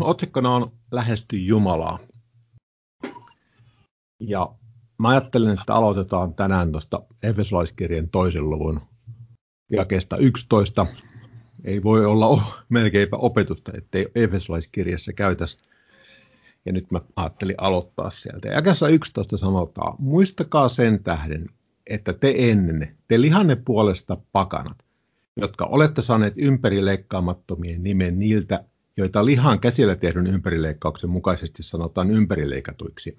[0.00, 1.98] otsikkona on Lähesty Jumalaa.
[4.20, 4.54] Ja
[4.98, 8.80] mä ajattelin, että aloitetaan tänään tuosta Efesolaiskirjan toisen luvun
[9.72, 10.86] jakeesta 11.
[11.64, 15.58] Ei voi olla melkeinpä opetusta, ettei Efesolaiskirjassa käytäisi.
[16.66, 18.48] Ja nyt mä ajattelin aloittaa sieltä.
[18.48, 21.46] Jakessa 11 sanotaan, muistakaa sen tähden,
[21.86, 24.76] että te ennen, te lihanne puolesta pakanat,
[25.36, 28.64] jotka olette saaneet ympärileikkaamattomien nimen niiltä,
[28.98, 33.18] joita lihan käsillä tehdyn ympärileikkauksen mukaisesti sanotaan ympärileikatuiksi,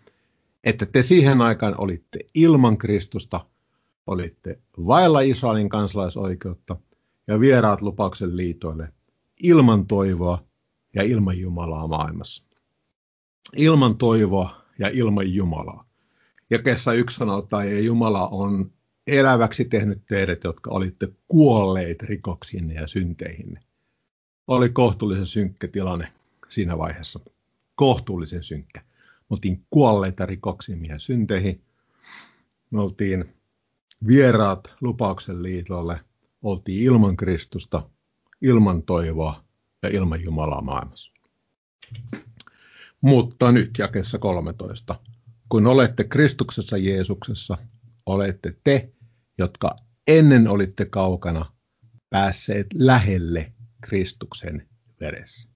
[0.63, 3.45] että te siihen aikaan olitte ilman Kristusta,
[4.08, 6.77] olitte vailla Israelin kansalaisoikeutta
[7.27, 8.94] ja vieraat lupauksen liitoille,
[9.44, 10.44] ilman toivoa
[10.95, 12.44] ja ilman Jumalaa maailmassa.
[13.55, 15.89] Ilman toivoa ja ilman Jumalaa.
[16.50, 18.72] Ja kesä yksi sanotaan, että Jumala on
[19.08, 23.69] eläväksi tehnyt teidät, jotka olitte kuolleet rikoksiinne ja synteihinne.
[24.49, 26.13] Oli kohtuullisen synkkä tilanne
[26.48, 27.20] siinä vaiheessa.
[27.76, 28.81] Kohtuullisen synkkä.
[28.99, 31.61] Me oltiin kuolleita rikoksiin ja synteihin.
[32.72, 33.36] Me oltiin
[34.08, 36.00] vieraat lupauksen liitolle.
[36.42, 37.89] Oltiin ilman Kristusta,
[38.42, 39.44] ilman toivoa
[39.83, 41.11] ja ilman Jumalaa maailmassa.
[43.02, 45.00] Mutta nyt jakessa 13.
[45.50, 47.58] Kun olette Kristuksessa Jeesuksessa,
[48.05, 48.89] olette te,
[49.38, 49.75] jotka
[50.08, 51.52] ennen olitte kaukana,
[52.09, 54.67] päässeet lähelle Kristuksen
[54.99, 55.49] veressä.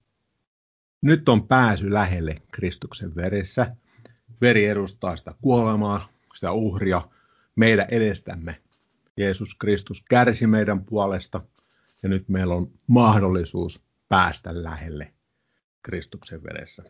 [1.02, 3.76] Nyt on pääsy lähelle Kristuksen veressä.
[4.40, 7.08] Veri edustaa sitä kuolemaa, sitä uhria
[7.56, 8.62] meidän edestämme.
[9.16, 11.40] Jeesus Kristus kärsi meidän puolesta
[12.02, 15.14] ja nyt meillä on mahdollisuus päästä lähelle
[15.82, 16.82] Kristuksen veressä.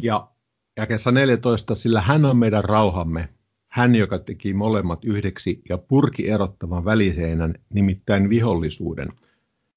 [0.00, 0.30] Ja
[0.76, 3.28] jakessa 14, sillä hän on meidän rauhamme,
[3.76, 9.08] hän, joka teki molemmat yhdeksi ja purki erottavan väliseinän, nimittäin vihollisuuden,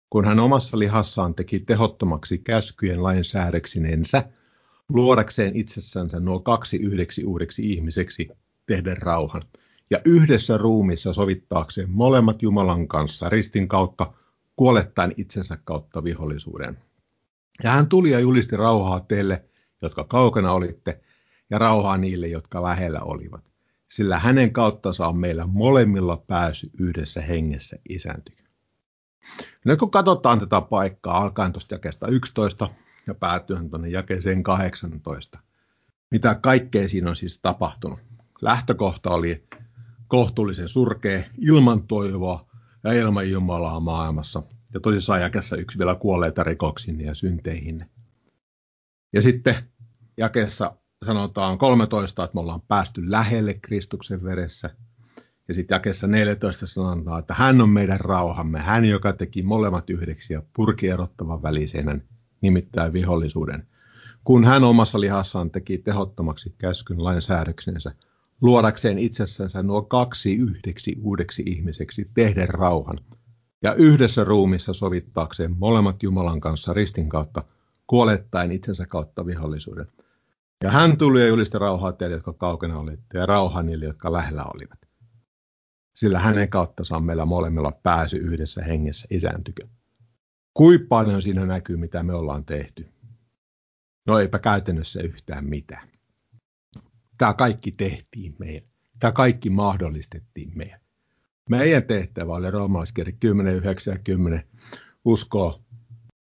[0.10, 4.30] kun hän omassa lihassaan teki tehottomaksi käskyjen lain säädöksinensä,
[4.90, 8.28] luodakseen itsessänsä nuo kaksi yhdeksi uudeksi ihmiseksi
[8.66, 9.42] tehdä rauhan,
[9.90, 14.14] ja yhdessä ruumissa sovittaakseen molemmat Jumalan kanssa ristin kautta,
[14.56, 16.78] kuolettaen itsensä kautta vihollisuuden.
[17.64, 19.44] Ja hän tuli ja julisti rauhaa teille,
[19.82, 21.00] jotka kaukana olitte,
[21.50, 23.49] ja rauhaa niille, jotka lähellä olivat
[23.90, 28.24] sillä hänen kauttansa on meillä molemmilla pääsy yhdessä hengessä isän
[29.66, 32.70] Nyt kun katsotaan tätä paikkaa alkaen tuosta jakeesta 11
[33.08, 35.40] ja päätyen tuonne jakeeseen 18,
[36.12, 38.00] mitä kaikkea siinä on siis tapahtunut.
[38.42, 39.48] Lähtökohta oli
[40.08, 42.50] kohtuullisen surkea, ilman toivoa
[42.84, 44.44] ja ilman Jumalaa maailmassa.
[44.74, 47.86] Ja tosissaan jakessa yksi vielä kuolleita rikoksiin ja synteihin.
[49.14, 49.56] Ja sitten
[50.18, 54.70] jakessa sanotaan 13, että me ollaan päästy lähelle Kristuksen veressä.
[55.48, 60.34] Ja sitten jakessa 14 sanotaan, että hän on meidän rauhamme, hän joka teki molemmat yhdeksi
[60.34, 62.04] ja purki erottavan välisenen,
[62.42, 63.68] nimittäin vihollisuuden.
[64.24, 67.92] Kun hän omassa lihassaan teki tehottomaksi käskyn lainsäädöksensä,
[68.42, 72.98] luodakseen itsessänsä nuo kaksi yhdeksi uudeksi ihmiseksi tehdä rauhan,
[73.64, 77.44] ja yhdessä ruumissa sovittaakseen molemmat Jumalan kanssa ristin kautta,
[77.88, 79.88] kuolettaen itsensä kautta vihollisuuden–
[80.64, 84.44] ja hän tuli ja julisti rauhaa teille, jotka kaukana olitte, ja rauhaa niille, jotka lähellä
[84.54, 84.80] olivat.
[85.96, 89.68] Sillä hänen kautta saa meillä molemmilla pääsy yhdessä hengessä isän tykö.
[90.54, 92.88] Kuinka paljon siinä näkyy, mitä me ollaan tehty?
[94.08, 95.90] No eipä käytännössä yhtään mitään.
[97.18, 98.70] Tämä kaikki tehtiin meidän.
[99.00, 100.80] Tämä kaikki mahdollistettiin meidän.
[101.50, 104.48] Meidän tehtävä oli roomalaiskirja 10, 9 ja 10
[105.06, 105.60] uskoa,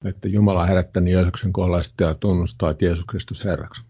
[0.06, 3.89] että Jumala herättänyt Jeesuksen kuolleista ja tunnustaa, että Jeesus Kristus Herraksi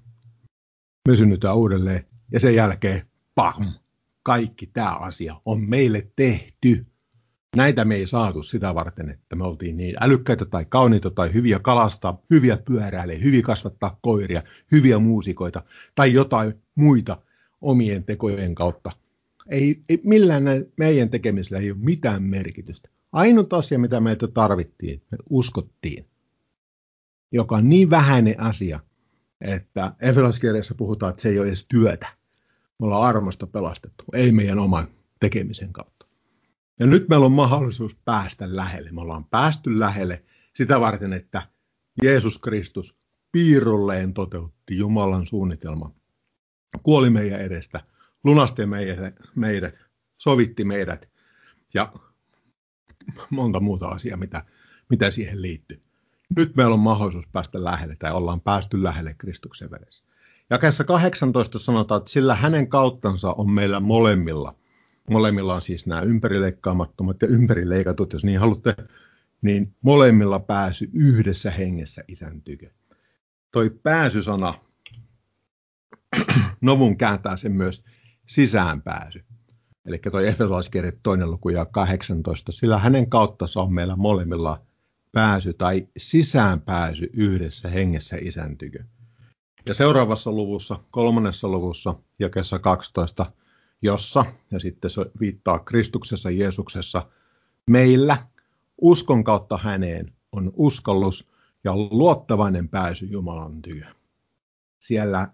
[1.09, 3.01] me synnytään uudelleen ja sen jälkeen
[3.35, 3.65] pam,
[4.23, 6.85] kaikki tämä asia on meille tehty.
[7.55, 11.59] Näitä me ei saatu sitä varten, että me oltiin niin älykkäitä tai kauniita tai hyviä
[11.59, 15.63] kalastaa, hyviä pyöräilee, hyviä kasvattaa koiria, hyviä muusikoita
[15.95, 17.17] tai jotain muita
[17.61, 18.91] omien tekojen kautta.
[19.49, 20.43] Ei, ei millään
[20.77, 22.89] meidän tekemisellä ei ole mitään merkitystä.
[23.11, 26.05] Ainut asia, mitä meiltä tarvittiin, me uskottiin,
[27.31, 28.79] joka on niin vähäinen asia,
[29.41, 32.07] että efelaskirjassa puhutaan, että se ei ole edes työtä.
[32.80, 34.88] Me ollaan armosta pelastettu, ei meidän oman
[35.19, 36.06] tekemisen kautta.
[36.80, 38.91] Ja nyt meillä on mahdollisuus päästä lähelle.
[38.91, 40.24] Me ollaan päästy lähelle
[40.56, 41.41] sitä varten, että
[42.03, 42.97] Jeesus Kristus
[43.31, 45.94] piirulleen toteutti Jumalan suunnitelman.
[46.83, 47.81] Kuoli meidän edestä,
[48.24, 49.75] lunasti meidät, meidät
[50.18, 51.09] sovitti meidät
[51.74, 51.94] ja
[53.30, 54.44] monta muuta asiaa, mitä,
[54.89, 55.81] mitä siihen liittyy
[56.37, 60.03] nyt meillä on mahdollisuus päästä lähelle, tai ollaan päästy lähelle Kristuksen veressä.
[60.49, 64.55] Jakeessa 18 sanotaan, että sillä hänen kauttansa on meillä molemmilla.
[65.09, 68.75] Molemmilla on siis nämä ympärileikkaamattomat ja ympärileikatut, jos niin haluatte
[69.41, 72.69] niin molemmilla pääsy yhdessä hengessä isän tykö.
[73.51, 74.53] Toi pääsysana,
[76.61, 77.83] Novun kääntää sen myös
[78.25, 79.23] sisäänpääsy.
[79.85, 84.61] Eli toi Efesolaiskirje toinen luku ja 18, sillä hänen kauttansa on meillä molemmilla
[85.11, 88.83] pääsy tai sisäänpääsy yhdessä hengessä isän tykö.
[89.65, 93.31] Ja seuraavassa luvussa, kolmannessa luvussa, jakessa 12,
[93.81, 97.09] jossa, ja sitten se viittaa Kristuksessa Jeesuksessa,
[97.69, 98.17] meillä
[98.81, 101.29] uskon kautta häneen on uskallus
[101.63, 103.85] ja luottavainen pääsy Jumalan työ.
[104.79, 105.27] Siellä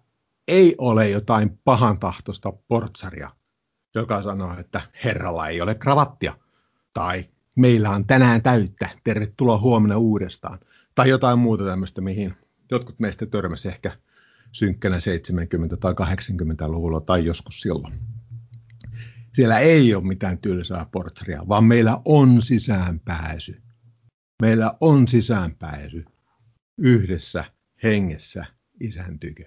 [0.47, 3.31] ei ole jotain pahantahtoista portsaria,
[3.95, 6.37] joka sanoo, että Herralla ei ole kravattia,
[6.93, 10.59] tai meillä on tänään täyttä, tervetuloa huomenna uudestaan,
[10.95, 12.35] tai jotain muuta tämmöistä, mihin
[12.71, 13.91] jotkut meistä törmäsi ehkä
[14.51, 17.93] synkkänä 70- tai 80-luvulla tai joskus silloin.
[19.33, 23.61] Siellä ei ole mitään tylsää portsaria, vaan meillä on sisäänpääsy.
[24.41, 26.05] Meillä on sisäänpääsy
[26.77, 27.45] yhdessä
[27.83, 28.45] hengessä
[28.79, 29.43] isän tykö.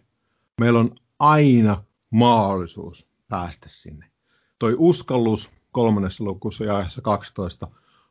[0.60, 4.10] Meillä on aina mahdollisuus päästä sinne.
[4.58, 7.68] Toi uskallus kolmannessa lukussa ja 12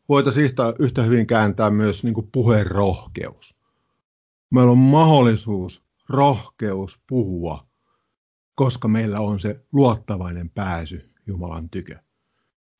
[0.09, 3.55] voitaisiin yhtä, yhtä hyvin kääntää myös niin kuin puherohkeus.
[4.49, 7.67] Meillä on mahdollisuus, rohkeus puhua,
[8.55, 11.99] koska meillä on se luottavainen pääsy Jumalan tykö.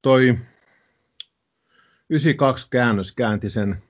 [0.02, 0.38] Toi
[2.10, 3.84] 92 käännös käänti sen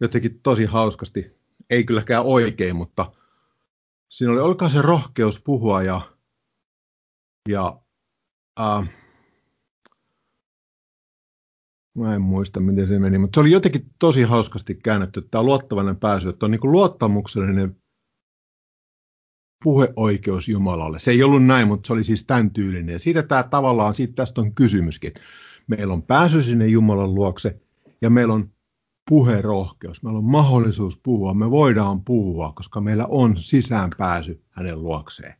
[0.00, 1.38] jotenkin tosi hauskasti,
[1.70, 3.12] ei kylläkään oikein, mutta
[4.08, 6.00] siinä oli, olkaa se rohkeus puhua ja,
[7.48, 7.80] ja
[8.60, 8.88] äh,
[11.94, 15.96] Mä en muista, miten se meni, mutta se oli jotenkin tosi hauskasti käännetty, tämä luottavainen
[15.96, 17.76] pääsy, että on niin luottamuksellinen
[19.64, 20.98] puheoikeus Jumalalle.
[20.98, 22.92] Se ei ollut näin, mutta se oli siis tämän tyylinen.
[22.92, 25.12] Ja siitä tämä tavallaan, siitä tästä on kysymyskin.
[25.66, 27.60] Meillä on pääsy sinne Jumalan luokse
[28.00, 28.52] ja meillä on
[29.08, 30.02] puherohkeus.
[30.02, 31.34] Meillä on mahdollisuus puhua.
[31.34, 35.34] Me voidaan puhua, koska meillä on sisäänpääsy hänen luokseen.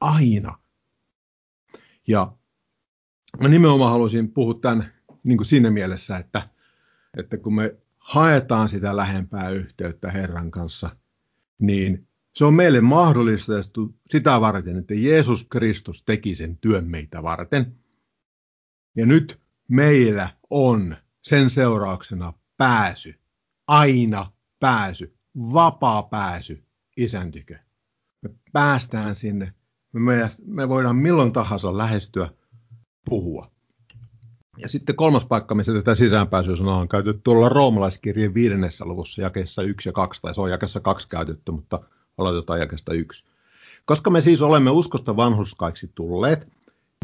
[0.00, 0.58] Aina.
[2.08, 2.32] Ja
[3.40, 4.97] mä nimenomaan haluaisin puhua tämän
[5.28, 6.48] niin kuin siinä mielessä, että,
[7.16, 10.96] että kun me haetaan sitä lähempää yhteyttä Herran kanssa,
[11.58, 13.52] niin se on meille mahdollista
[14.10, 17.74] sitä varten, että Jeesus Kristus teki sen työn meitä varten.
[18.96, 23.14] Ja nyt meillä on sen seurauksena pääsy,
[23.66, 26.64] aina pääsy, vapaa pääsy
[26.96, 27.58] isän tykö.
[28.22, 29.54] Me päästään sinne,
[29.92, 32.30] me, me voidaan milloin tahansa lähestyä,
[33.04, 33.57] puhua.
[34.58, 39.88] Ja sitten kolmas paikka, missä tätä sisäänpääsysanaa on käytetty tuolla roomalaiskirjeen viidennessä luvussa jakeessa 1
[39.88, 41.80] ja 2, tai se on jakessa 2 käytetty, mutta
[42.18, 43.24] aloitetaan jakesta 1.
[43.84, 46.48] Koska me siis olemme uskosta vanhuskaiksi tulleet,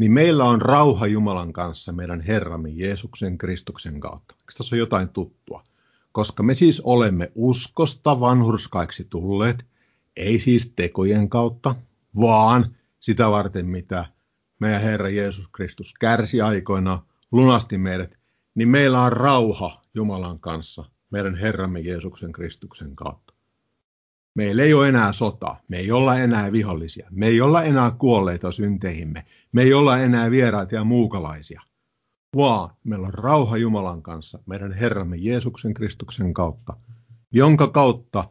[0.01, 4.35] niin meillä on rauha Jumalan kanssa meidän Herramme Jeesuksen Kristuksen kautta.
[4.39, 5.63] Eikö tässä on jotain tuttua?
[6.11, 9.65] Koska me siis olemme uskosta vanhurskaiksi tulleet,
[10.15, 11.75] ei siis tekojen kautta,
[12.19, 14.05] vaan sitä varten, mitä
[14.59, 17.01] meidän Herra Jeesus Kristus kärsi aikoina
[17.35, 18.17] lunasti meidät,
[18.55, 23.33] niin meillä on rauha Jumalan kanssa meidän Herramme Jeesuksen Kristuksen kautta.
[24.35, 28.51] Meillä ei ole enää sota, me ei olla enää vihollisia, me ei olla enää kuolleita
[28.51, 31.61] synteihimme, me ei olla enää vieraita ja muukalaisia,
[32.35, 36.77] vaan meillä on rauha Jumalan kanssa meidän Herramme Jeesuksen Kristuksen kautta,
[37.31, 38.29] jonka kautta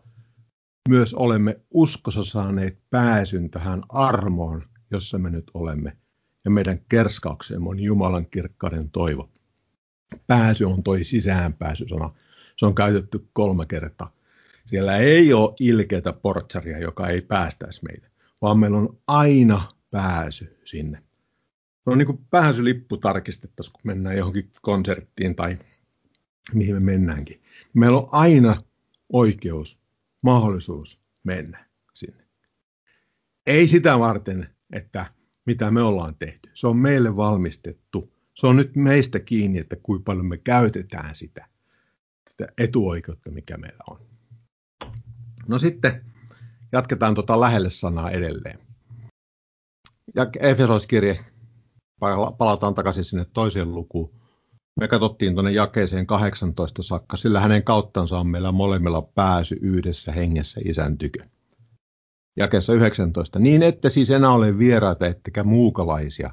[0.88, 5.96] myös olemme uskossa saaneet pääsyn tähän armoon, jossa me nyt olemme
[6.44, 9.30] ja meidän kerskauksemme on Jumalan kirkkauden toivo.
[10.26, 12.10] Pääsy on toi sisäänpääsysana.
[12.56, 14.12] Se on käytetty kolme kertaa.
[14.66, 18.08] Siellä ei ole ilkeätä portsaria, joka ei päästäisi meitä,
[18.42, 20.98] vaan meillä on aina pääsy sinne.
[21.84, 25.58] Se on niin kuin pääsylippu tarkistettaisiin, kun mennään johonkin konserttiin tai
[26.52, 27.42] mihin me mennäänkin.
[27.74, 28.60] Meillä on aina
[29.12, 29.78] oikeus,
[30.22, 32.24] mahdollisuus mennä sinne.
[33.46, 35.06] Ei sitä varten, että
[35.46, 36.50] mitä me ollaan tehty.
[36.54, 38.12] Se on meille valmistettu.
[38.34, 41.48] Se on nyt meistä kiinni, että kuinka paljon me käytetään sitä,
[42.30, 44.00] sitä etuoikeutta, mikä meillä on.
[45.48, 46.04] No sitten
[46.72, 48.58] jatketaan tuota lähelle sanaa edelleen.
[50.14, 51.24] Ja Efesoskirje,
[52.38, 54.14] palataan takaisin sinne toiseen lukuun.
[54.80, 60.60] Me katsottiin tuonne jakeeseen 18 saakka, sillä hänen kauttansa on meillä molemmilla pääsy yhdessä hengessä
[60.64, 61.24] isän tykö
[62.36, 66.30] jakessa 19, niin ette siis enää ole vieraita ettekä muukalaisia,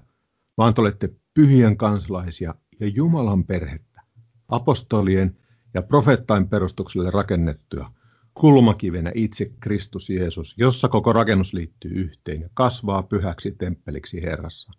[0.57, 4.01] vaan te olette pyhien kansalaisia ja Jumalan perhettä,
[4.49, 5.37] apostolien
[5.73, 7.91] ja profettain perustukselle rakennettuja,
[8.33, 14.71] kulmakivenä itse Kristus Jeesus, jossa koko rakennus liittyy yhteen ja kasvaa pyhäksi temppeliksi Herrassa.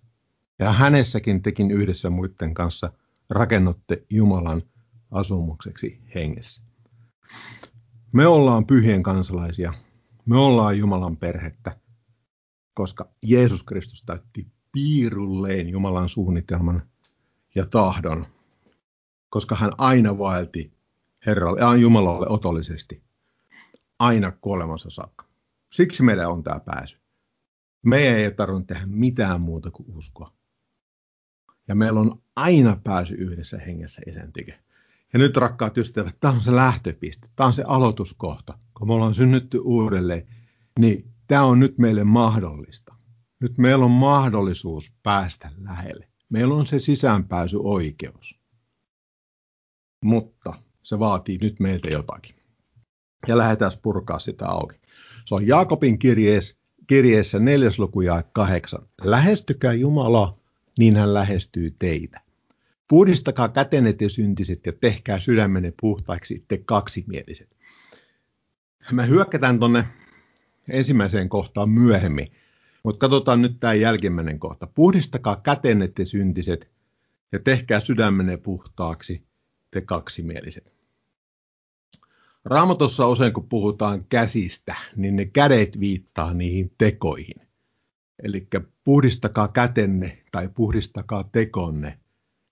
[0.59, 2.93] Ja hänessäkin tekin yhdessä muiden kanssa
[3.31, 4.63] rakennotte Jumalan
[5.11, 6.63] asumukseksi hengessä.
[8.15, 9.73] Me ollaan pyhien kansalaisia,
[10.27, 11.77] me ollaan Jumalan perhettä,
[12.75, 16.83] koska Jeesus Kristus täytti piirulleen Jumalan suunnitelman
[17.55, 18.27] ja tahdon,
[19.29, 20.73] koska hän aina vaelti
[21.27, 23.03] Herralle, ja Jumalalle otollisesti,
[23.99, 25.27] aina kuolemansa saakka.
[25.73, 26.99] Siksi meillä on tämä pääsy.
[27.83, 30.33] Meidän ei tarvitse tehdä mitään muuta kuin uskoa.
[31.69, 34.61] Ja meillä on aina pääsy yhdessä hengessä isän tike.
[35.13, 38.59] Ja nyt rakkaat ystävät, tämä on se lähtöpiste, tämä on se aloituskohta.
[38.83, 40.27] Kun me ollaan synnytty uudelleen,
[40.79, 42.95] niin tämä on nyt meille mahdollista.
[43.41, 46.09] Nyt meillä on mahdollisuus päästä lähelle.
[46.29, 48.39] Meillä on se sisäänpääsy oikeus.
[50.05, 52.37] Mutta se vaatii nyt meiltä jotakin.
[53.29, 54.81] Ja lähdetään purkaa sitä auki.
[55.25, 58.83] Se on Jaakobin kirjeessä, kirjeessä neljäs luku ja kahdeksan.
[59.03, 60.39] Lähestykää Jumalaa,
[60.79, 62.21] niin hän lähestyy teitä.
[62.89, 67.57] Puhdistakaa kätenet ja syntiset ja tehkää sydämenne puhtaiksi te kaksimieliset.
[68.91, 69.85] Me hyökkätään tuonne
[70.69, 72.33] ensimmäiseen kohtaan myöhemmin,
[72.83, 74.67] mutta katsotaan nyt tämä jälkimmäinen kohta.
[74.67, 76.71] Puhdistakaa kätenet ja syntiset
[77.33, 79.27] ja tehkää sydämenne puhtaaksi
[79.71, 80.73] te kaksimieliset.
[82.45, 87.49] Raamatussa usein kun puhutaan käsistä, niin ne kädet viittaa niihin tekoihin.
[88.23, 88.49] Eli
[88.85, 91.99] puhdistakaa kätenne tai puhdistakaa tekonne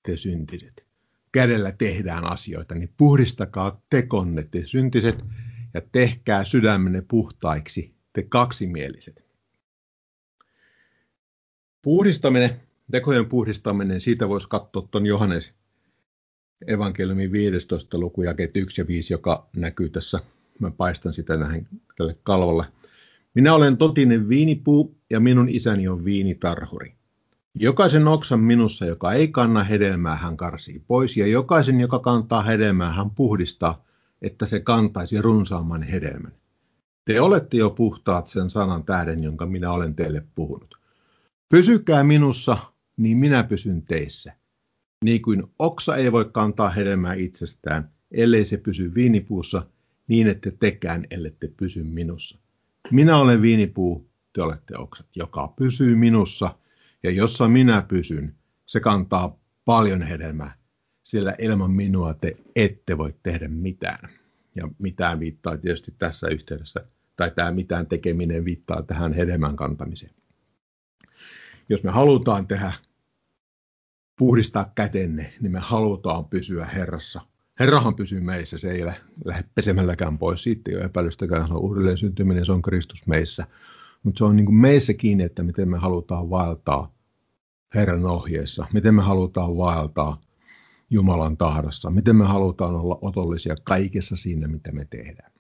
[0.03, 0.87] te syntiset.
[1.33, 5.25] Kädellä tehdään asioita, niin puhdistakaa tekonne te syntiset
[5.75, 9.25] ja tehkää sydämenne puhtaiksi te kaksimieliset.
[11.83, 12.61] Puhdistaminen,
[12.91, 15.55] tekojen puhdistaminen, siitä voisi katsoa tuon Johannes
[16.67, 17.99] evankeliumin 15.
[17.99, 20.21] luku, jakeet 1 ja 5, joka näkyy tässä.
[20.59, 22.65] Mä paistan sitä näin tälle kalvolle.
[23.35, 26.95] Minä olen totinen viinipuu ja minun isäni on viinitarhuri.
[27.55, 32.93] Jokaisen oksan minussa, joka ei kanna hedelmää, hän karsii pois, ja jokaisen, joka kantaa hedelmää,
[32.93, 33.85] hän puhdistaa,
[34.23, 36.33] että se kantaisi runsaamman hedelmän.
[37.05, 40.79] Te olette jo puhtaat sen sanan tähden, jonka minä olen teille puhunut.
[41.49, 42.57] Pysykää minussa,
[42.97, 44.33] niin minä pysyn teissä.
[45.05, 49.67] Niin kuin oksa ei voi kantaa hedelmää itsestään, ellei se pysy viinipuussa,
[50.09, 52.39] niin ette tekään, ellette pysy minussa.
[52.91, 56.55] Minä olen viinipuu, te olette oksat, joka pysyy minussa,
[57.03, 58.35] ja jossa minä pysyn,
[58.67, 60.60] se kantaa paljon hedelmää,
[61.11, 64.09] sillä ilman minua te ette voi tehdä mitään.
[64.55, 66.87] Ja mitään viittaa tietysti tässä yhteydessä,
[67.17, 70.15] tai tämä mitään tekeminen viittaa tähän hedelmän kantamiseen.
[71.69, 72.73] Jos me halutaan tehdä
[74.19, 77.21] puhdistaa kätenne, niin me halutaan pysyä Herrassa.
[77.61, 78.85] Herrahan pysyy meissä, se ei
[79.25, 83.47] lähde pesemälläkään pois, siitä ei ole epäilystäkään, se on uudelleen syntyminen, se on Kristus meissä.
[84.03, 86.95] Mutta se on niin kuin meissä kiinni, että miten me halutaan vaeltaa
[87.75, 90.21] Herran ohjeessa, miten me halutaan vaeltaa
[90.91, 95.33] Jumalan tahdossa, miten me halutaan olla otollisia kaikessa siinä, mitä me tehdään.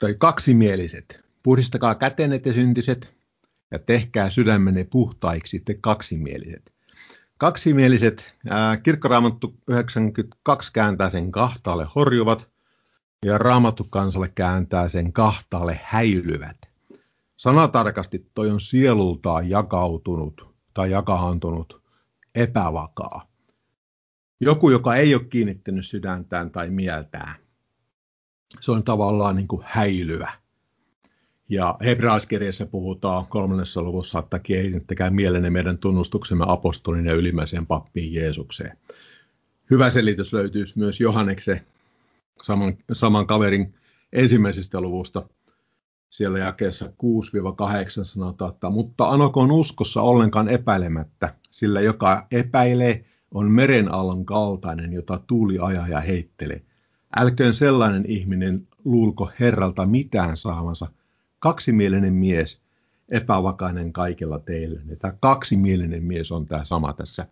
[0.00, 1.20] Tai kaksimieliset.
[1.42, 3.14] Puhdistakaa kätenet ja syntiset,
[3.70, 6.72] ja tehkää sydämenne puhtaiksi te kaksimieliset.
[7.38, 12.48] Kaksimieliset, ää, kirkkoraamattu 92 kääntää sen kahtaalle horjuvat,
[13.24, 16.56] ja raamattu kansalle kääntää sen kahtaalle häilyvät.
[17.36, 21.82] Sanatarkasti toi on sielultaan jakautunut tai jakaantunut
[22.34, 23.28] epävakaa.
[24.40, 27.34] Joku, joka ei ole kiinnittänyt sydäntään tai mieltään.
[28.60, 30.32] Se on tavallaan niin kuin häilyvä.
[31.48, 38.78] Ja hebraiskirjassa puhutaan kolmannessa luvussa, että kiinnittäkää mielenne meidän tunnustuksemme apostolin ja ylimmäiseen pappiin Jeesukseen.
[39.70, 41.60] Hyvä selitys löytyy myös Johanneksen
[42.42, 43.74] saman, saman kaverin
[44.12, 45.28] ensimmäisestä luvusta.
[46.10, 46.90] Siellä jakeessa 6-8
[48.02, 53.04] sanotaan, että mutta anokoon uskossa ollenkaan epäilemättä, sillä joka epäilee
[53.34, 56.62] on merenallon kaltainen, jota tuuli ajaa ja heittelee.
[57.16, 60.86] Älköön sellainen ihminen luulko Herralta mitään saamansa,
[61.38, 62.60] kaksimielinen mies,
[63.08, 64.80] epävakainen kaikella teillä.
[64.98, 67.26] Tämä kaksimielinen mies on tämä sama tässä,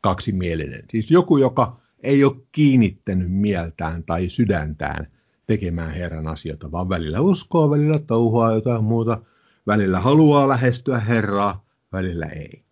[0.00, 0.82] kaksimielinen.
[0.90, 5.06] Siis joku, joka ei ole kiinnittänyt mieltään tai sydäntään
[5.46, 9.20] tekemään Herran asioita, vaan välillä uskoo, välillä touhua jotain muuta,
[9.66, 12.65] välillä haluaa lähestyä Herraa, välillä ei.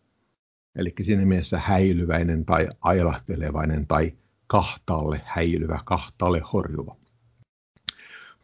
[0.76, 4.12] Eli siinä mielessä häilyväinen tai ailahtelevainen tai
[4.46, 6.96] kahtaalle häilyvä, kahtaalle horjuva.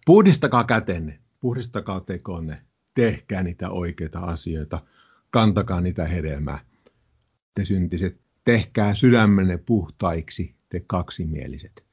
[0.06, 2.62] Puhdistakaa kätenne, puhdistakaa tekonne,
[2.94, 4.82] tehkää niitä oikeita asioita,
[5.30, 6.58] kantakaa niitä hedelmää.
[7.54, 11.84] Te syntiset, tehkää sydämenne puhtaiksi, te kaksimieliset.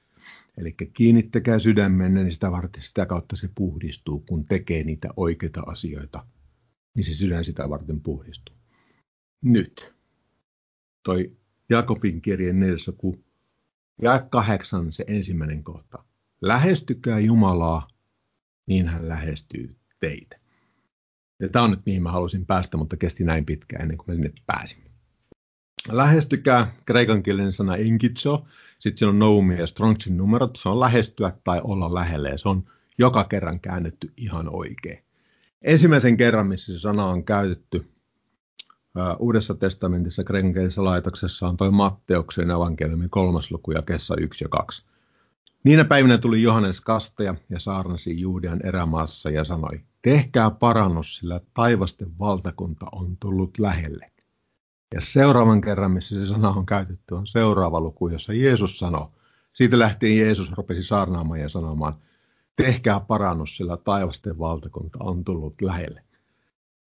[0.57, 6.25] Eli kiinnittäkää sydämenne, niin sitä varten sitä kautta se puhdistuu, kun tekee niitä oikeita asioita,
[6.95, 8.55] niin se sydän sitä varten puhdistuu.
[9.41, 9.96] Nyt
[11.07, 11.31] toi
[11.69, 12.77] Jakobin kirjeen 4.
[14.01, 16.03] Ja kahdeksan se ensimmäinen kohta.
[16.41, 17.87] Lähestykää Jumalaa,
[18.65, 20.39] niin hän lähestyy teitä.
[21.39, 24.13] Ja tämä on nyt mihin mä halusin päästä, mutta kesti näin pitkään ennen kuin mä
[24.13, 24.83] sinne pääsin.
[25.87, 28.45] Lähestykää, kreikan kielinen sana enkitso,
[28.79, 32.49] sitten siinä on noumi ja strongsin numerot, se on lähestyä tai olla lähelle ja se
[32.49, 32.63] on
[32.97, 35.03] joka kerran käännetty ihan oikein.
[35.61, 37.96] Ensimmäisen kerran, missä se sana on käytetty
[39.19, 44.49] Uudessa testamentissa kreikan kielisessä laitoksessa on toi Matteuksen evankeliumin kolmas luku ja kessa 1 ja
[44.49, 44.85] 2.
[45.63, 52.19] Niinä päivinä tuli Johannes kastaja ja saarnasi Juudean erämaassa ja sanoi, tehkää parannus, sillä taivasten
[52.19, 54.11] valtakunta on tullut lähelle.
[54.93, 59.07] Ja seuraavan kerran, missä se sana on käytetty, on seuraava luku, jossa Jeesus sanoi,
[59.53, 61.93] siitä lähtien Jeesus rupesi saarnaamaan ja sanomaan,
[62.55, 66.06] tehkää parannus, sillä taivasten valtakunta on tullut lähelle.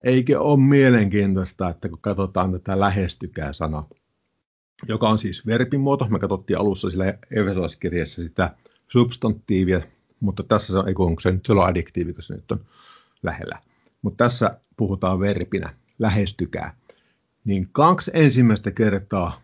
[0.03, 3.83] Eikö ole mielenkiintoista, että kun katsotaan tätä lähestykää sana,
[4.87, 8.55] joka on siis verbimuoto, me katsottiin alussa sillä Efesolaiskirjassa sitä
[8.87, 9.81] substantiivia,
[10.19, 12.65] mutta tässä ei kun se nyt on addiktiivi, kun se nyt on
[13.23, 13.59] lähellä.
[14.01, 16.75] Mutta tässä puhutaan verbinä, lähestykää.
[17.45, 19.41] Niin kaksi ensimmäistä kertaa,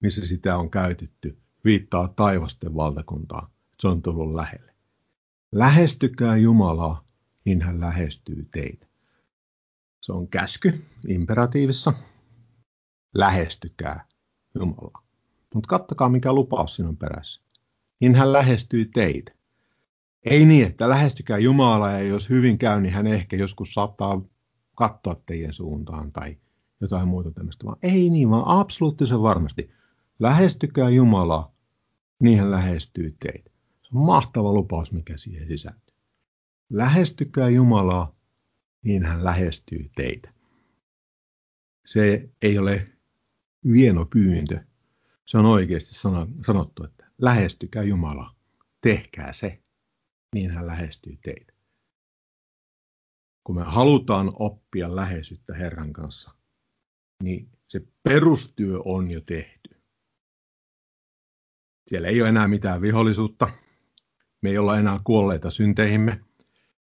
[0.00, 3.48] missä sitä on käytetty, viittaa taivasten valtakuntaan.
[3.78, 4.72] Se on tullut lähelle.
[5.52, 7.04] Lähestykää Jumalaa,
[7.44, 8.86] niin hän lähestyy teitä.
[10.02, 11.92] Se on käsky imperatiivissa.
[13.14, 14.04] Lähestykää
[14.54, 15.02] Jumalaa.
[15.54, 17.42] Mutta kattokaa, mikä lupaus siinä on perässä.
[18.00, 19.32] Niin hän lähestyy teitä.
[20.22, 24.22] Ei niin, että lähestykää Jumalaa ja jos hyvin käy, niin hän ehkä joskus saattaa
[24.74, 26.38] katsoa teidän suuntaan tai
[26.80, 27.64] jotain muuta tämmöistä.
[27.64, 29.70] Vaan ei niin, vaan absoluuttisen varmasti.
[30.18, 31.54] Lähestykää Jumalaa,
[32.22, 33.50] niin hän lähestyy teitä.
[33.82, 35.96] Se on mahtava lupaus, mikä siihen sisältyy.
[36.70, 38.14] Lähestykää Jumalaa,
[38.82, 40.32] niin hän lähestyy teitä.
[41.86, 42.92] Se ei ole
[43.72, 44.60] vieno pyyntö.
[45.24, 45.94] Se on oikeasti
[46.46, 48.36] sanottu, että lähestykää Jumala,
[48.80, 49.62] tehkää se,
[50.34, 51.52] niin hän lähestyy teitä.
[53.44, 56.34] Kun me halutaan oppia läheisyyttä Herran kanssa,
[57.22, 59.82] niin se perustyö on jo tehty.
[61.88, 63.48] Siellä ei ole enää mitään vihollisuutta.
[64.40, 66.24] Me ei olla enää kuolleita synteihimme.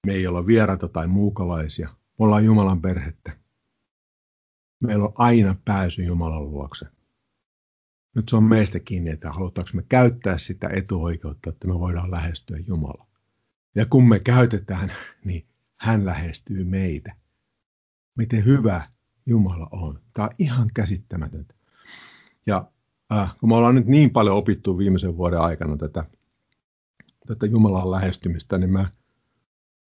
[0.07, 1.87] Me ei olla vieraita tai muukalaisia.
[1.87, 3.37] Me ollaan Jumalan perhettä.
[4.79, 6.85] Meillä on aina pääsy Jumalan luokse.
[8.15, 12.57] Nyt se on meistä kiinni, että halutaanko me käyttää sitä etuoikeutta, että me voidaan lähestyä
[12.67, 13.07] Jumalaa.
[13.75, 14.91] Ja kun me käytetään,
[15.25, 17.15] niin hän lähestyy meitä.
[18.17, 18.81] Miten hyvä
[19.25, 20.01] Jumala on.
[20.13, 21.53] Tämä on ihan käsittämätöntä.
[22.45, 22.71] Ja
[23.11, 26.03] äh, kun me ollaan nyt niin paljon opittu viimeisen vuoden aikana tätä,
[27.27, 28.96] tätä Jumalan lähestymistä, niin mä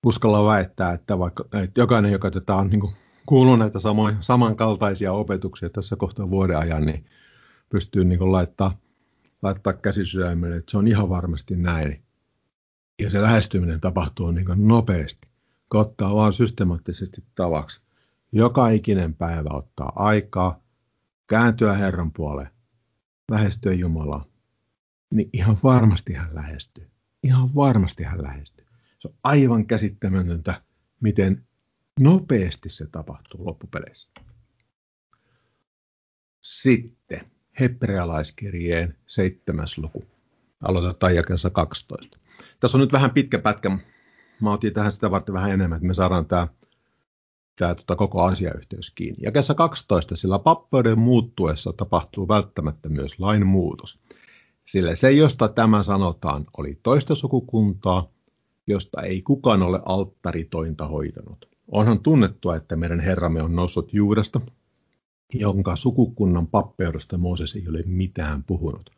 [0.05, 2.93] uskalla väittää, että vaikka että jokainen, joka tätä on niin
[3.25, 7.05] kuullut näitä samoja, samankaltaisia opetuksia tässä kohtaa vuoden ajan, niin
[7.69, 8.77] pystyy niin laittaa,
[9.41, 12.03] laittaa käsi sydämelle, että se on ihan varmasti näin.
[13.01, 15.27] Ja se lähestyminen tapahtuu niin nopeasti,
[15.71, 17.81] kun ottaa vaan systemaattisesti tavaksi.
[18.31, 20.59] Joka ikinen päivä ottaa aikaa,
[21.27, 22.49] kääntyä Herran puoleen,
[23.31, 24.25] lähestyä Jumalaa,
[25.13, 26.89] niin ihan varmasti hän lähestyy.
[27.23, 28.68] Ihan varmasti hän lähestyy.
[28.99, 30.61] Se on aivan käsittämätöntä,
[31.01, 31.47] miten
[31.99, 34.09] nopeasti se tapahtuu loppupeleissä.
[36.41, 40.03] Sitten hebrealaiskirjeen seitsemäs luku.
[40.61, 42.19] Aloitetaan jakessa 12.
[42.59, 43.77] Tässä on nyt vähän pitkä pätkä.
[44.41, 46.47] Mä otin tähän sitä varten vähän enemmän, että me saadaan tämä,
[47.55, 49.19] tämä tota, koko asiayhteys kiinni.
[49.21, 53.99] Jakessa 12, sillä pappeuden muuttuessa tapahtuu välttämättä myös lain muutos.
[54.65, 58.11] Sillä se, josta tämä sanotaan, oli toista sukukuntaa,
[58.69, 61.49] josta ei kukaan ole alttaritointa hoitanut.
[61.67, 64.41] Onhan tunnettua, että meidän Herramme on noussut Juudasta,
[65.33, 68.89] jonka sukukunnan pappeudesta Mooses ei ole mitään puhunut.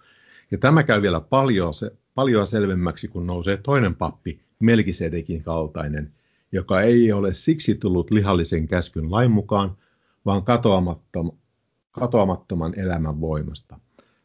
[0.51, 6.13] Ja tämä käy vielä paljon, se, paljon selvemmäksi, kun nousee toinen pappi, Melkisedekin kaltainen,
[6.51, 9.75] joka ei ole siksi tullut lihallisen käskyn lain mukaan,
[10.25, 11.31] vaan katoamattom,
[11.91, 13.79] katoamattoman elämän voimasta.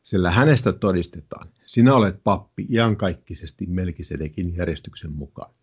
[0.07, 5.55] Sillä hänestä todistetaan, sinä olet pappi iankaikkisesti Melkisedekin järjestyksen mukaan.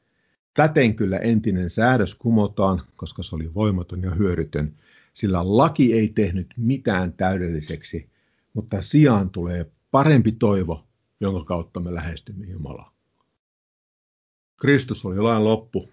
[0.53, 4.75] Täten kyllä entinen säädös kumotaan, koska se oli voimaton ja hyödytön,
[5.13, 8.09] sillä laki ei tehnyt mitään täydelliseksi,
[8.53, 10.87] mutta sijaan tulee parempi toivo,
[11.19, 12.93] jonka kautta me lähestymme Jumalaa.
[14.61, 15.89] Kristus oli lain loppu.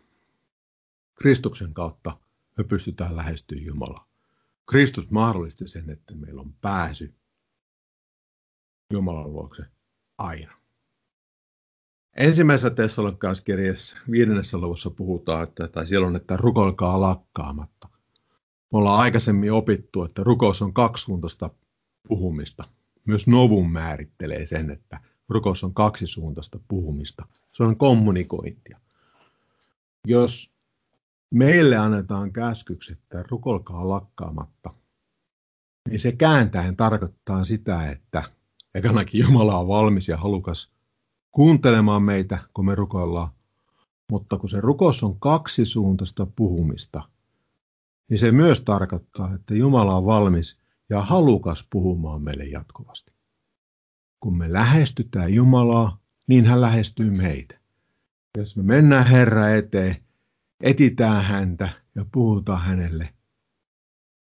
[1.15, 2.19] Kristuksen kautta
[2.59, 4.09] me pystytään lähestymään Jumalaa.
[4.71, 7.15] Kristus mahdollisti sen, että meillä on pääsy
[8.91, 9.63] Jumalan luokse
[10.19, 10.53] aina.
[12.17, 17.89] Ensimmäisessä Tessalonikalaiskirjassa viidennessä luvussa puhutaan, että, tai siellä on, että rukoilkaa lakkaamatta.
[18.73, 21.51] Me ollaan aikaisemmin opittu, että rukous on kaksisuuntaista
[22.09, 22.65] puhumista.
[23.05, 27.27] Myös Novun määrittelee sen, että rukous on kaksisuuntaista puhumista.
[27.53, 28.81] Se on kommunikointia.
[30.07, 30.51] Jos
[31.31, 34.71] meille annetaan käskykset, että rukolkaa lakkaamatta,
[35.89, 38.23] niin se kääntäen tarkoittaa sitä, että
[38.75, 40.73] ekanakin Jumala on valmis ja halukas
[41.31, 43.29] kuuntelemaan meitä, kun me rukoillaan.
[44.11, 47.03] Mutta kun se rukous on kaksisuuntaista puhumista,
[48.09, 50.59] niin se myös tarkoittaa, että Jumala on valmis
[50.91, 53.13] ja halukas puhumaan meille jatkuvasti.
[54.21, 57.61] Kun me lähestytään Jumalaa, niin hän lähestyy meitä.
[58.39, 59.97] Jos me mennään Herra eteen,
[60.61, 63.15] etitään häntä ja puhutaan hänelle,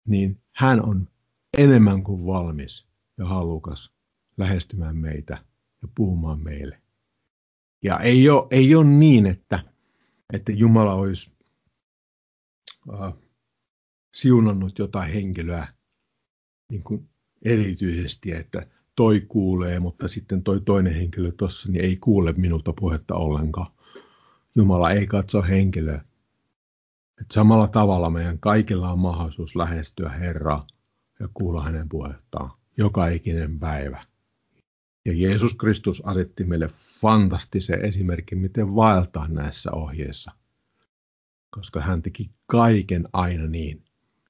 [0.07, 1.07] niin hän on
[1.57, 3.93] enemmän kuin valmis ja halukas
[4.39, 5.37] lähestymään meitä
[5.81, 6.81] ja puhumaan meille.
[7.83, 9.59] Ja ei ole, ei ole niin, että,
[10.33, 11.31] että Jumala olisi
[12.93, 13.13] äh,
[14.15, 15.67] siunannut jotain henkilöä
[16.69, 17.09] niin kuin
[17.45, 23.15] erityisesti, että toi kuulee, mutta sitten toi toinen henkilö tuossa niin ei kuule minulta puhetta
[23.15, 23.71] ollenkaan.
[24.55, 26.01] Jumala ei katso henkilöä.
[27.21, 30.67] Et samalla tavalla meidän kaikilla on mahdollisuus lähestyä Herraa
[31.19, 34.01] ja kuulla hänen puhettaan joka ikinen päivä.
[35.05, 36.67] Ja Jeesus Kristus asetti meille
[37.01, 40.31] fantastisen esimerkin, miten vaeltaa näissä ohjeissa,
[41.49, 43.85] koska hän teki kaiken aina niin,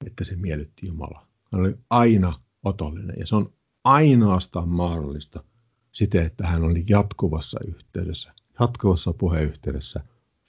[0.05, 1.27] että se miellytti Jumalaa.
[1.51, 3.53] Hän oli aina otollinen ja se on
[3.83, 5.43] ainoastaan mahdollista
[5.91, 10.03] siten, että hän oli jatkuvassa yhteydessä, jatkuvassa puheyhteydessä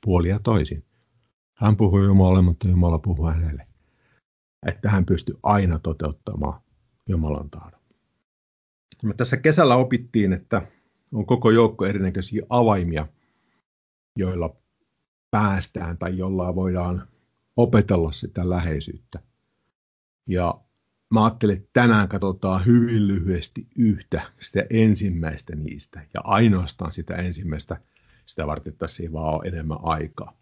[0.04, 0.84] puolia toisin.
[1.54, 3.66] Hän puhui Jumalalle, mutta Jumala puhui hänelle.
[4.66, 6.60] Että hän pystyi aina toteuttamaan
[7.08, 7.79] Jumalan tahdon.
[9.02, 10.62] Me tässä kesällä opittiin, että
[11.12, 13.06] on koko joukko erinäköisiä avaimia,
[14.16, 14.56] joilla
[15.30, 17.08] päästään tai jolla voidaan
[17.56, 19.18] opetella sitä läheisyyttä.
[20.26, 20.60] Ja
[21.10, 26.00] mä ajattelin, että tänään katsotaan hyvin lyhyesti yhtä, sitä ensimmäistä niistä.
[26.14, 27.76] Ja ainoastaan sitä ensimmäistä,
[28.26, 30.36] sitä varten, että siinä vaan on enemmän aikaa.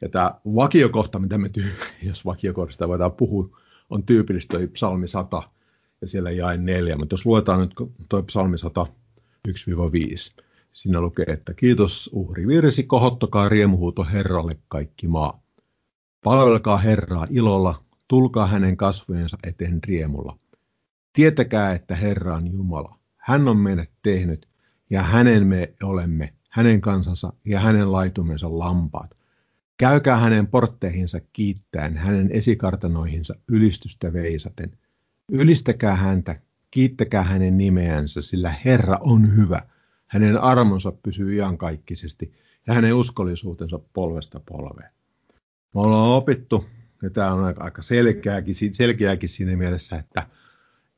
[0.00, 1.76] Ja tämä vakiokohta, mitä me, tyy-
[2.08, 3.58] jos vakiokohdasta voidaan puhua,
[3.90, 5.42] on tyypillistä psalmi 100
[6.00, 6.96] ja siellä jäi neljä.
[6.96, 7.74] Mutta jos luetaan nyt
[8.08, 8.86] toi psalmi 100
[9.48, 9.52] 1-5,
[10.72, 15.42] siinä lukee, että kiitos uhri virsi, kohottakaa riemuhuuto Herralle kaikki maa.
[16.24, 20.36] Palvelkaa Herraa ilolla, tulkaa hänen kasvojensa eteen riemulla.
[21.12, 22.98] Tietäkää, että Herra on Jumala.
[23.16, 24.48] Hän on meidät tehnyt,
[24.90, 29.10] ja hänen me olemme, hänen kansansa ja hänen laitumensa lampaat.
[29.76, 34.78] Käykää hänen portteihinsa kiittäen, hänen esikartanoihinsa ylistystä veisaten.
[35.32, 36.40] Ylistäkää häntä,
[36.70, 39.62] kiittäkää hänen nimeänsä, sillä Herra on hyvä.
[40.06, 42.32] Hänen armonsa pysyy iankaikkisesti
[42.66, 44.90] ja hänen uskollisuutensa polvesta polveen.
[45.74, 46.64] Me ollaan opittu
[47.02, 50.26] ja tämä on aika selkeäkin, selkeäkin siinä mielessä, että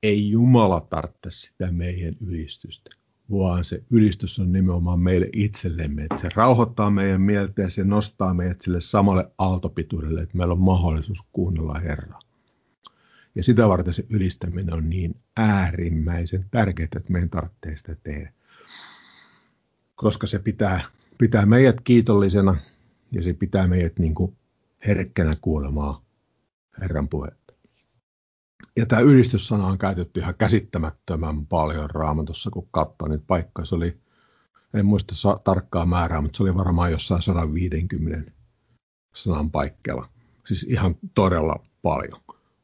[0.02, 2.90] ei Jumala tarvitse sitä meidän ylistystä,
[3.30, 6.02] vaan se ylistys on nimenomaan meille itsellemme.
[6.02, 10.60] Että se rauhoittaa meidän mieltä ja se nostaa meidät sille samalle aaltopituudelle, että meillä on
[10.60, 12.31] mahdollisuus kuunnella Herraa.
[13.34, 18.32] Ja sitä varten se ylistäminen on niin äärimmäisen tärkeää, että meidän tarvitsee sitä tehdä.
[19.94, 20.80] Koska se pitää,
[21.18, 22.56] pitää meidät kiitollisena
[23.12, 24.36] ja se pitää meidät niin kuin
[24.86, 26.04] herkkänä kuolemaa
[26.80, 27.52] Herran puhetta.
[28.76, 33.66] Ja tämä ylistyssana on käytetty ihan käsittämättömän paljon raamatussa, kun katsoo niitä paikkoja.
[33.66, 33.98] Se oli,
[34.74, 35.14] en muista
[35.44, 38.32] tarkkaa määrää, mutta se oli varmaan jossain 150
[39.14, 40.08] sanan paikkeilla.
[40.46, 42.20] Siis ihan todella paljon.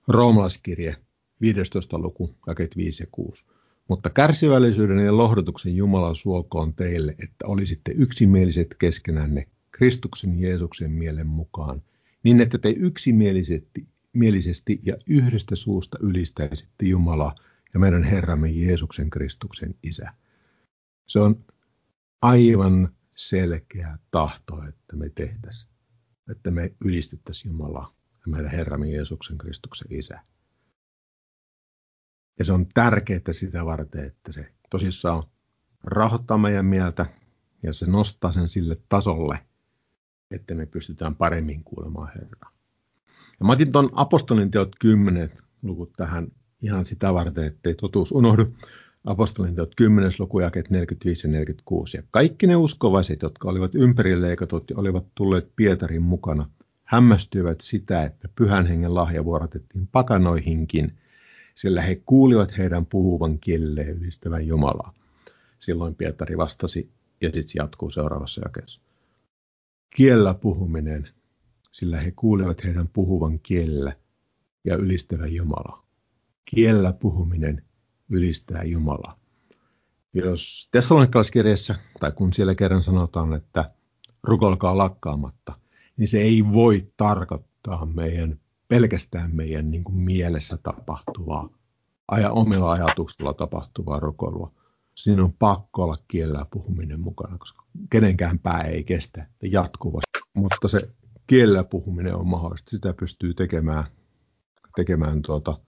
[0.09, 0.97] Roomalaiskirje
[1.41, 1.99] 15.
[1.99, 3.45] luku, jakeet 5 ja 6.
[3.89, 11.83] Mutta kärsivällisyyden ja lohdutuksen Jumalan suokoon teille, että olisitte yksimieliset keskenänne Kristuksen Jeesuksen mielen mukaan,
[12.23, 17.35] niin että te yksimielisesti mielisesti ja yhdestä suusta ylistäisitte Jumalaa
[17.75, 20.13] ja meidän Herramme Jeesuksen Kristuksen Isä.
[21.07, 21.45] Se on
[22.23, 25.73] aivan selkeä tahto, että me tehtäisiin,
[26.31, 30.21] että me ylistettäisiin Jumalaa meidän Herramme Jeesuksen Kristuksen Isä.
[32.39, 35.23] Ja se on tärkeää sitä varten, että se tosissaan
[35.85, 37.07] rahoittaa meidän mieltä
[37.63, 39.39] ja se nostaa sen sille tasolle,
[40.31, 42.53] että me pystytään paremmin kuulemaan Herraa.
[43.41, 46.29] Ja mä otin tuon apostolin teot 10 luvut tähän
[46.63, 48.55] ihan sitä varten, ettei totuus unohdu.
[49.05, 51.97] Apostolin teot 10 luku jakeet 45 ja 46.
[51.97, 56.51] Ja kaikki ne uskovaiset, jotka olivat ympärileikatut ja olivat tulleet Pietarin mukana,
[56.89, 60.99] hämmästyivät sitä, että pyhän hengen lahja vuorotettiin pakanoihinkin,
[61.55, 64.95] sillä he kuulivat heidän puhuvan kielelle ylistävän Jumalaa.
[65.59, 68.81] Silloin Pietari vastasi ja sitten jatkuu seuraavassa jakeessa
[69.97, 71.09] kiellä puhuminen,
[71.73, 73.97] sillä he kuulevat heidän puhuvan kielellä
[74.65, 75.87] ja ylistävän Jumalaa.
[76.45, 77.63] Kiellä puhuminen
[78.09, 79.19] ylistää Jumalaa.
[80.15, 83.71] Jos Tessalonikalaiskirjassa, tai kun siellä kerran sanotaan, että
[84.23, 85.58] rukolkaa lakkaamatta,
[85.99, 91.49] niin se ei voi tarkoittaa meidän pelkästään meidän niin kuin mielessä tapahtuvaa,
[92.09, 94.53] aja, omilla ajatuksilla tapahtuvaa rukoilua.
[94.95, 100.21] Siinä on pakko olla kielellä puhuminen mukana, koska kenenkään pää ei kestä jatkuvasti.
[100.35, 100.91] Mutta se
[101.27, 102.71] kielellä puhuminen on mahdollista.
[102.71, 103.85] Sitä pystyy tekemään,
[104.77, 105.59] tekemään tuota,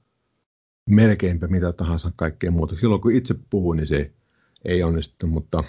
[0.86, 2.76] melkeinpä mitä tahansa kaikkea muuta.
[2.76, 4.12] Silloin kun itse puhun, niin se
[4.64, 5.64] ei onnistu, mutta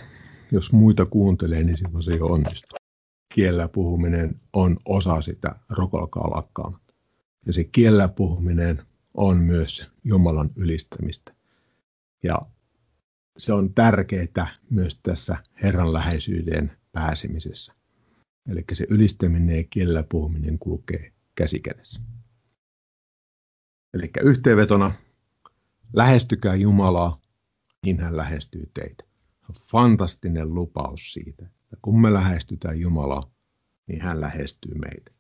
[0.52, 2.80] jos muita kuuntelee, niin silloin se ei onnistu.
[3.33, 6.93] Kielellä puhuminen on osa sitä rokolkaa lakkaamatta.
[7.45, 8.81] Ja se kielellä puhuminen
[9.13, 11.35] on myös Jumalan ylistämistä.
[12.23, 12.41] Ja
[13.37, 17.73] se on tärkeää myös tässä Herran läheisyyden pääsemisessä.
[18.49, 22.01] Eli se ylistäminen ja kielellä puhuminen kulkee käsikädessä.
[23.93, 24.93] Eli yhteenvetona,
[25.93, 27.17] lähestykää Jumalaa,
[27.85, 29.03] niin hän lähestyy teitä.
[29.71, 33.31] Fantastinen lupaus siitä, että kun me lähestytään Jumalaa,
[33.88, 35.12] niin hän lähestyy meitä.